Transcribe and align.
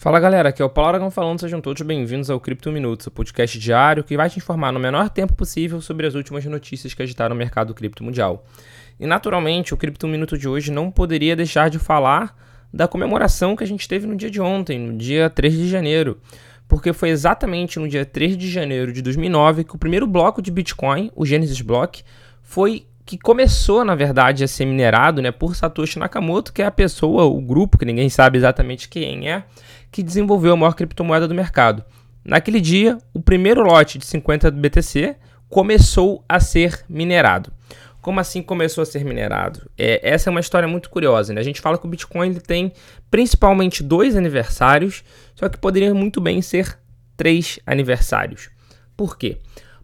Fala 0.00 0.18
galera, 0.18 0.48
aqui 0.48 0.62
é 0.62 0.64
o 0.64 0.70
Paulo 0.70 0.88
Aragão 0.88 1.10
falando, 1.10 1.40
sejam 1.40 1.60
todos 1.60 1.82
bem-vindos 1.82 2.30
ao 2.30 2.40
Cripto 2.40 2.72
Minutos, 2.72 3.06
o 3.06 3.10
podcast 3.10 3.58
diário 3.58 4.02
que 4.02 4.16
vai 4.16 4.30
te 4.30 4.38
informar 4.38 4.72
no 4.72 4.80
menor 4.80 5.10
tempo 5.10 5.34
possível 5.34 5.78
sobre 5.82 6.06
as 6.06 6.14
últimas 6.14 6.42
notícias 6.46 6.94
que 6.94 7.02
agitaram 7.02 7.36
o 7.36 7.38
mercado 7.38 7.74
cripto 7.74 8.02
mundial. 8.02 8.46
E 8.98 9.06
naturalmente, 9.06 9.74
o 9.74 9.76
Cripto 9.76 10.08
Minuto 10.08 10.38
de 10.38 10.48
hoje 10.48 10.72
não 10.72 10.90
poderia 10.90 11.36
deixar 11.36 11.68
de 11.68 11.78
falar 11.78 12.34
da 12.72 12.88
comemoração 12.88 13.54
que 13.54 13.62
a 13.62 13.66
gente 13.66 13.86
teve 13.86 14.06
no 14.06 14.16
dia 14.16 14.30
de 14.30 14.40
ontem, 14.40 14.78
no 14.78 14.96
dia 14.96 15.28
3 15.28 15.52
de 15.52 15.68
janeiro, 15.68 16.18
porque 16.66 16.94
foi 16.94 17.10
exatamente 17.10 17.78
no 17.78 17.86
dia 17.86 18.06
3 18.06 18.38
de 18.38 18.48
janeiro 18.48 18.94
de 18.94 19.02
2009 19.02 19.64
que 19.64 19.76
o 19.76 19.78
primeiro 19.78 20.06
bloco 20.06 20.40
de 20.40 20.50
Bitcoin, 20.50 21.10
o 21.14 21.26
Genesis 21.26 21.60
Block, 21.60 22.02
foi 22.40 22.86
que 23.10 23.18
começou, 23.18 23.84
na 23.84 23.96
verdade, 23.96 24.44
a 24.44 24.46
ser 24.46 24.64
minerado 24.64 25.20
né, 25.20 25.32
por 25.32 25.56
Satoshi 25.56 25.98
Nakamoto, 25.98 26.52
que 26.52 26.62
é 26.62 26.66
a 26.66 26.70
pessoa, 26.70 27.24
o 27.24 27.40
grupo, 27.40 27.76
que 27.76 27.84
ninguém 27.84 28.08
sabe 28.08 28.38
exatamente 28.38 28.88
quem 28.88 29.28
é, 29.28 29.42
que 29.90 30.00
desenvolveu 30.00 30.52
a 30.52 30.56
maior 30.56 30.74
criptomoeda 30.74 31.26
do 31.26 31.34
mercado. 31.34 31.84
Naquele 32.24 32.60
dia, 32.60 32.98
o 33.12 33.20
primeiro 33.20 33.62
lote 33.62 33.98
de 33.98 34.06
50 34.06 34.52
BTC 34.52 35.16
começou 35.48 36.24
a 36.28 36.38
ser 36.38 36.84
minerado. 36.88 37.52
Como 38.00 38.20
assim 38.20 38.42
começou 38.42 38.82
a 38.82 38.86
ser 38.86 39.04
minerado? 39.04 39.68
É, 39.76 40.08
essa 40.08 40.30
é 40.30 40.30
uma 40.30 40.38
história 40.38 40.68
muito 40.68 40.88
curiosa. 40.88 41.34
Né? 41.34 41.40
A 41.40 41.44
gente 41.44 41.60
fala 41.60 41.76
que 41.78 41.86
o 41.86 41.90
Bitcoin 41.90 42.34
tem 42.34 42.72
principalmente 43.10 43.82
dois 43.82 44.14
aniversários, 44.14 45.02
só 45.34 45.48
que 45.48 45.58
poderia 45.58 45.92
muito 45.92 46.20
bem 46.20 46.40
ser 46.40 46.78
três 47.16 47.58
aniversários. 47.66 48.50
Por 48.96 49.18
quê? 49.18 49.38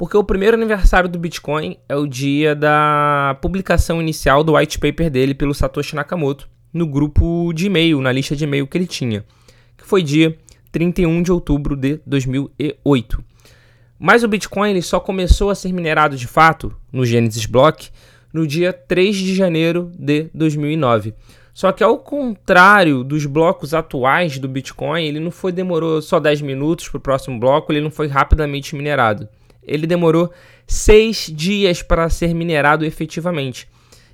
Porque 0.00 0.16
o 0.16 0.24
primeiro 0.24 0.56
aniversário 0.56 1.10
do 1.10 1.18
Bitcoin 1.18 1.76
é 1.86 1.94
o 1.94 2.06
dia 2.06 2.54
da 2.54 3.36
publicação 3.42 4.00
inicial 4.00 4.42
do 4.42 4.56
white 4.56 4.78
paper 4.78 5.10
dele 5.10 5.34
pelo 5.34 5.52
Satoshi 5.52 5.94
Nakamoto 5.94 6.48
no 6.72 6.86
grupo 6.86 7.52
de 7.52 7.66
e-mail, 7.66 8.00
na 8.00 8.10
lista 8.10 8.34
de 8.34 8.44
e-mail 8.44 8.66
que 8.66 8.78
ele 8.78 8.86
tinha 8.86 9.22
que 9.76 9.84
foi 9.84 10.02
dia 10.02 10.34
31 10.72 11.22
de 11.22 11.30
outubro 11.30 11.76
de 11.76 12.00
2008. 12.06 13.22
Mas 13.98 14.24
o 14.24 14.28
Bitcoin 14.28 14.70
ele 14.70 14.80
só 14.80 14.98
começou 14.98 15.50
a 15.50 15.54
ser 15.54 15.70
minerado 15.70 16.16
de 16.16 16.26
fato 16.26 16.74
no 16.90 17.04
Genesis 17.04 17.44
Block 17.44 17.90
no 18.32 18.46
dia 18.46 18.72
3 18.72 19.14
de 19.14 19.34
janeiro 19.34 19.92
de 19.98 20.30
2009. 20.32 21.12
Só 21.52 21.72
que 21.72 21.84
ao 21.84 21.98
contrário 21.98 23.04
dos 23.04 23.26
blocos 23.26 23.74
atuais 23.74 24.38
do 24.38 24.48
Bitcoin, 24.48 25.04
ele 25.04 25.20
não 25.20 25.30
foi 25.30 25.52
demorou 25.52 26.00
só 26.00 26.18
10 26.18 26.40
minutos 26.40 26.88
para 26.88 26.96
o 26.96 27.02
próximo 27.02 27.38
bloco, 27.38 27.70
ele 27.70 27.82
não 27.82 27.90
foi 27.90 28.06
rapidamente 28.06 28.74
minerado. 28.74 29.28
Ele 29.62 29.86
demorou 29.86 30.32
6 30.66 31.32
dias 31.34 31.82
para 31.82 32.08
ser 32.08 32.34
minerado 32.34 32.84
efetivamente. 32.84 33.68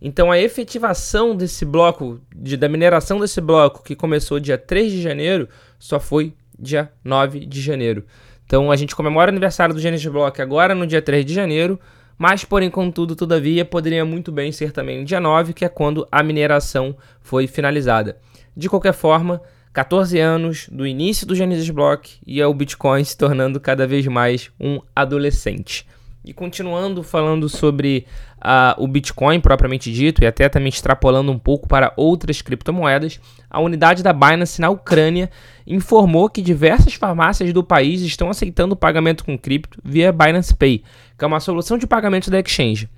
Então 0.00 0.32
a 0.32 0.38
efetivação 0.38 1.36
desse 1.36 1.64
bloco, 1.64 2.20
de, 2.34 2.56
da 2.56 2.68
mineração 2.68 3.20
desse 3.20 3.40
bloco, 3.40 3.84
que 3.84 3.94
começou 3.94 4.40
dia 4.40 4.58
3 4.58 4.90
de 4.90 5.00
janeiro, 5.00 5.48
só 5.78 6.00
foi 6.00 6.34
dia 6.58 6.90
9 7.04 7.46
de 7.46 7.60
janeiro. 7.60 8.04
Então 8.44 8.70
a 8.70 8.76
gente 8.76 8.96
comemora 8.96 9.30
o 9.30 9.32
aniversário 9.32 9.74
do 9.74 9.80
Genesis 9.80 10.10
Block 10.10 10.42
agora 10.42 10.74
no 10.74 10.86
dia 10.86 11.00
3 11.00 11.24
de 11.24 11.32
janeiro, 11.32 11.78
mas 12.18 12.44
porém, 12.44 12.70
contudo, 12.70 13.16
todavia, 13.16 13.64
poderia 13.64 14.04
muito 14.04 14.30
bem 14.30 14.52
ser 14.52 14.72
também 14.72 14.98
no 14.98 15.04
dia 15.04 15.20
9, 15.20 15.52
que 15.52 15.64
é 15.64 15.68
quando 15.68 16.06
a 16.10 16.22
mineração 16.22 16.96
foi 17.20 17.46
finalizada. 17.46 18.18
De 18.56 18.68
qualquer 18.68 18.92
forma, 18.92 19.40
14 19.72 20.18
anos 20.18 20.68
do 20.70 20.86
início 20.86 21.26
do 21.26 21.34
Genesis 21.34 21.70
Block 21.70 22.18
e 22.26 22.42
é 22.42 22.46
o 22.46 22.52
Bitcoin 22.52 23.02
se 23.04 23.16
tornando 23.16 23.58
cada 23.58 23.86
vez 23.86 24.06
mais 24.06 24.50
um 24.60 24.80
adolescente. 24.94 25.86
E 26.22 26.32
continuando 26.34 27.02
falando 27.02 27.48
sobre 27.48 28.06
uh, 28.36 28.80
o 28.80 28.86
Bitcoin 28.86 29.40
propriamente 29.40 29.90
dito, 29.90 30.22
e 30.22 30.26
até 30.26 30.48
também 30.48 30.68
extrapolando 30.68 31.32
um 31.32 31.38
pouco 31.38 31.66
para 31.66 31.92
outras 31.96 32.42
criptomoedas, 32.42 33.18
a 33.50 33.60
unidade 33.60 34.02
da 34.02 34.12
Binance 34.12 34.60
na 34.60 34.68
Ucrânia 34.68 35.30
informou 35.66 36.28
que 36.28 36.42
diversas 36.42 36.94
farmácias 36.94 37.52
do 37.52 37.64
país 37.64 38.02
estão 38.02 38.28
aceitando 38.28 38.74
o 38.74 38.76
pagamento 38.76 39.24
com 39.24 39.38
cripto 39.38 39.78
via 39.82 40.12
Binance 40.12 40.54
Pay, 40.54 40.84
que 41.18 41.24
é 41.24 41.26
uma 41.26 41.40
solução 41.40 41.78
de 41.78 41.86
pagamento 41.86 42.30
da 42.30 42.38
exchange. 42.38 42.88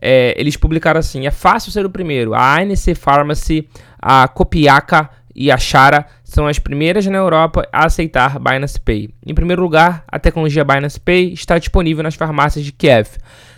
É, 0.00 0.34
eles 0.36 0.56
publicaram 0.56 0.98
assim: 0.98 1.26
é 1.26 1.30
fácil 1.30 1.70
ser 1.70 1.86
o 1.86 1.90
primeiro. 1.90 2.34
A 2.34 2.56
ANC 2.56 2.94
Pharmacy, 2.96 3.68
a 4.00 4.26
Copiaca 4.26 5.08
e 5.34 5.50
a 5.50 5.58
Shara 5.58 6.06
são 6.24 6.46
as 6.46 6.58
primeiras 6.58 7.06
na 7.06 7.18
Europa 7.18 7.66
a 7.72 7.86
aceitar 7.86 8.38
Binance 8.38 8.80
Pay. 8.80 9.10
Em 9.26 9.34
primeiro 9.34 9.62
lugar, 9.62 10.04
a 10.08 10.18
tecnologia 10.18 10.64
Binance 10.64 11.00
Pay 11.00 11.32
está 11.32 11.58
disponível 11.58 12.02
nas 12.02 12.14
farmácias 12.14 12.64
de 12.64 12.72
Kiev. 12.72 13.08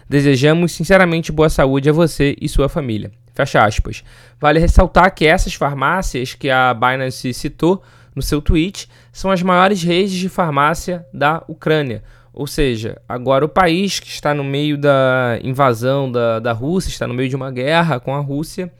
Desejamos 0.08 0.72
sinceramente 0.72 1.32
boa 1.32 1.48
saúde 1.48 1.88
a 1.88 1.92
você 1.92 2.36
e 2.40 2.48
sua 2.48 2.68
família. 2.68 3.10
Fecha 3.34 3.64
aspas. 3.64 4.04
Vale 4.40 4.60
ressaltar 4.60 5.12
que 5.14 5.26
essas 5.26 5.54
farmácias 5.54 6.34
que 6.34 6.50
a 6.50 6.72
Binance 6.72 7.34
citou 7.34 7.82
no 8.14 8.22
seu 8.22 8.40
tweet 8.40 8.88
são 9.12 9.30
as 9.30 9.42
maiores 9.42 9.82
redes 9.82 10.12
de 10.12 10.28
farmácia 10.28 11.04
da 11.12 11.42
Ucrânia. 11.48 12.02
Ou 12.32 12.46
seja, 12.46 13.00
agora 13.08 13.44
o 13.44 13.48
país 13.48 14.00
que 14.00 14.08
está 14.08 14.34
no 14.34 14.42
meio 14.42 14.76
da 14.76 15.38
invasão 15.42 16.10
da, 16.10 16.40
da 16.40 16.52
Rússia, 16.52 16.90
está 16.90 17.06
no 17.06 17.14
meio 17.14 17.28
de 17.28 17.36
uma 17.36 17.50
guerra 17.50 18.00
com 18.00 18.14
a 18.14 18.20
Rússia, 18.20 18.72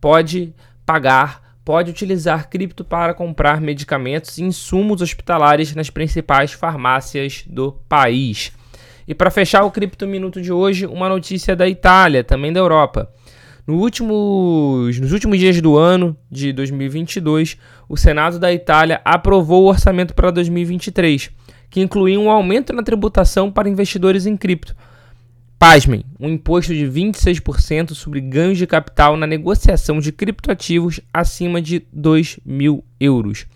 pode 0.00 0.54
pagar 0.86 1.41
pode 1.64 1.90
utilizar 1.90 2.48
cripto 2.48 2.84
para 2.84 3.14
comprar 3.14 3.60
medicamentos 3.60 4.38
e 4.38 4.42
insumos 4.42 5.00
hospitalares 5.00 5.74
nas 5.74 5.90
principais 5.90 6.52
farmácias 6.52 7.44
do 7.46 7.72
país. 7.88 8.52
E 9.06 9.14
para 9.14 9.30
fechar 9.30 9.64
o 9.64 9.70
Cripto 9.70 10.06
Minuto 10.06 10.40
de 10.40 10.52
hoje, 10.52 10.86
uma 10.86 11.08
notícia 11.08 11.54
da 11.56 11.68
Itália, 11.68 12.24
também 12.24 12.52
da 12.52 12.60
Europa. 12.60 13.10
No 13.66 13.76
últimos, 13.76 14.98
nos 14.98 15.12
últimos 15.12 15.38
dias 15.38 15.60
do 15.60 15.76
ano 15.76 16.16
de 16.30 16.52
2022, 16.52 17.56
o 17.88 17.96
Senado 17.96 18.38
da 18.38 18.52
Itália 18.52 19.00
aprovou 19.04 19.64
o 19.64 19.68
orçamento 19.68 20.14
para 20.14 20.30
2023, 20.30 21.30
que 21.70 21.80
incluía 21.80 22.18
um 22.18 22.30
aumento 22.30 22.72
na 22.72 22.82
tributação 22.82 23.50
para 23.50 23.68
investidores 23.68 24.26
em 24.26 24.36
cripto 24.36 24.74
Pasmem, 25.62 26.04
um 26.18 26.28
imposto 26.28 26.74
de 26.74 26.84
26% 26.86 27.94
sobre 27.94 28.20
ganhos 28.20 28.58
de 28.58 28.66
capital 28.66 29.16
na 29.16 29.28
negociação 29.28 30.00
de 30.00 30.10
criptoativos 30.10 30.98
acima 31.14 31.62
de 31.62 31.86
2 31.92 32.40
mil 32.44 32.84
euros. 32.98 33.46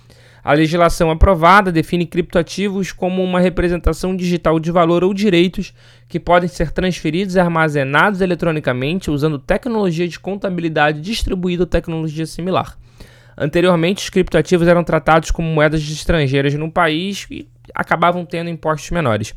A 0.44 0.52
legislação 0.52 1.10
aprovada 1.10 1.72
define 1.72 2.06
criptoativos 2.06 2.92
como 2.92 3.24
uma 3.24 3.40
representação 3.40 4.14
digital 4.14 4.60
de 4.60 4.70
valor 4.70 5.02
ou 5.02 5.12
direitos 5.12 5.74
que 6.06 6.20
podem 6.20 6.48
ser 6.48 6.70
transferidos 6.70 7.34
e 7.34 7.40
armazenados 7.40 8.20
eletronicamente 8.20 9.10
usando 9.10 9.36
tecnologia 9.36 10.06
de 10.06 10.20
contabilidade 10.20 11.00
distribuída 11.00 11.64
ou 11.64 11.66
tecnologia 11.66 12.24
similar. 12.24 12.78
Anteriormente, 13.36 14.04
os 14.04 14.10
criptoativos 14.10 14.68
eram 14.68 14.84
tratados 14.84 15.32
como 15.32 15.48
moedas 15.48 15.82
estrangeiras 15.82 16.54
no 16.54 16.70
país 16.70 17.26
e 17.28 17.48
acabavam 17.74 18.24
tendo 18.24 18.48
impostos 18.48 18.92
menores. 18.92 19.34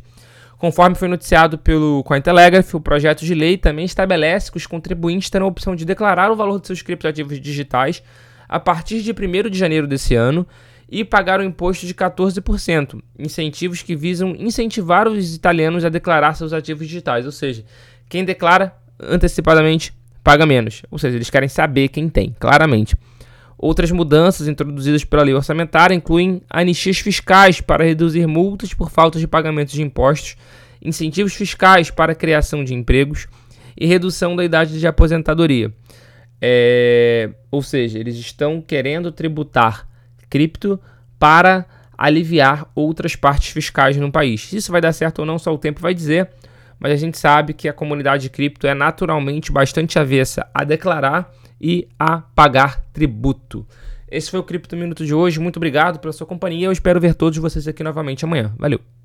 Conforme 0.59 0.93
foi 0.93 1.07
noticiado 1.07 1.57
pelo 1.57 2.03
Cointelegraph, 2.03 2.75
o 2.75 2.81
projeto 2.81 3.23
de 3.23 3.33
lei 3.33 3.57
também 3.57 3.85
estabelece 3.85 4.51
que 4.51 4.57
os 4.57 4.67
contribuintes 4.67 5.29
terão 5.29 5.45
a 5.45 5.49
opção 5.49 5.73
de 5.73 5.85
declarar 5.85 6.29
o 6.29 6.35
valor 6.35 6.59
de 6.59 6.67
seus 6.67 6.81
criptoativos 6.81 7.39
digitais 7.39 8.03
a 8.47 8.59
partir 8.59 9.01
de 9.01 9.11
1 9.11 9.49
de 9.49 9.57
janeiro 9.57 9.87
desse 9.87 10.15
ano 10.15 10.45
e 10.91 11.05
pagar 11.05 11.39
um 11.39 11.43
imposto 11.43 11.87
de 11.87 11.93
14%, 11.93 13.01
incentivos 13.17 13.81
que 13.81 13.95
visam 13.95 14.35
incentivar 14.37 15.07
os 15.07 15.33
italianos 15.33 15.85
a 15.85 15.89
declarar 15.89 16.33
seus 16.33 16.51
ativos 16.51 16.85
digitais, 16.85 17.25
ou 17.25 17.31
seja, 17.31 17.63
quem 18.09 18.25
declara 18.25 18.75
antecipadamente 18.99 19.93
paga 20.21 20.45
menos, 20.45 20.81
ou 20.91 20.99
seja, 20.99 21.15
eles 21.15 21.29
querem 21.29 21.47
saber 21.47 21.87
quem 21.87 22.09
tem, 22.09 22.35
claramente. 22.37 22.97
Outras 23.61 23.91
mudanças 23.91 24.47
introduzidas 24.47 25.03
pela 25.03 25.21
lei 25.21 25.33
orçamentária 25.33 25.93
incluem 25.93 26.41
anistias 26.49 26.99
fiscais 26.99 27.59
para 27.59 27.83
reduzir 27.83 28.25
multas 28.25 28.73
por 28.73 28.89
falta 28.89 29.19
de 29.19 29.27
pagamento 29.27 29.73
de 29.73 29.81
impostos, 29.81 30.37
incentivos 30.81 31.33
fiscais 31.33 31.91
para 31.91 32.13
a 32.13 32.15
criação 32.15 32.63
de 32.63 32.73
empregos 32.73 33.27
e 33.77 33.85
redução 33.85 34.33
da 34.33 34.45
idade 34.45 34.79
de 34.79 34.87
aposentadoria. 34.87 35.73
É, 36.41 37.31
ou 37.51 37.61
seja, 37.61 37.99
eles 37.99 38.15
estão 38.15 38.61
querendo 38.61 39.11
tributar 39.11 39.85
cripto 40.29 40.79
para 41.19 41.65
aliviar 41.97 42.71
outras 42.73 43.17
partes 43.17 43.49
fiscais 43.51 43.97
no 43.97 44.09
país. 44.09 44.53
Isso 44.53 44.71
vai 44.71 44.79
dar 44.79 44.93
certo 44.93 45.19
ou 45.19 45.25
não, 45.25 45.37
só 45.37 45.53
o 45.53 45.57
tempo 45.57 45.81
vai 45.81 45.93
dizer, 45.93 46.29
mas 46.79 46.91
a 46.91 46.95
gente 46.95 47.17
sabe 47.17 47.53
que 47.53 47.67
a 47.67 47.73
comunidade 47.73 48.23
de 48.23 48.29
cripto 48.29 48.65
é 48.65 48.73
naturalmente 48.73 49.51
bastante 49.51 49.99
avessa 49.99 50.49
a 50.53 50.63
declarar 50.63 51.31
e 51.59 51.87
a 51.99 52.19
pagar 52.19 52.81
tributo. 52.93 53.67
Esse 54.09 54.31
foi 54.31 54.39
o 54.39 54.43
Cripto 54.43 54.75
Minuto 54.75 55.05
de 55.05 55.13
hoje. 55.13 55.39
Muito 55.39 55.57
obrigado 55.57 55.99
pela 55.99 56.13
sua 56.13 56.25
companhia. 56.25 56.67
Eu 56.67 56.71
espero 56.71 56.99
ver 56.99 57.13
todos 57.13 57.37
vocês 57.37 57.67
aqui 57.67 57.83
novamente 57.83 58.25
amanhã. 58.25 58.53
Valeu! 58.57 58.98